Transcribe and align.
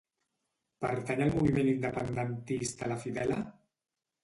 Pertany 0.85 1.21
al 1.25 1.33
moviment 1.35 1.69
independentista 1.75 2.91
la 2.95 3.01
Fidela? 3.07 3.41